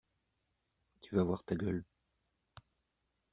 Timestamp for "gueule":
1.55-1.85